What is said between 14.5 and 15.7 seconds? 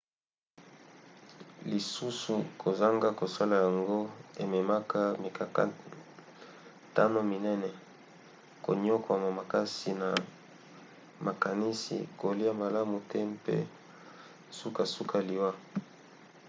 sukasuka liwa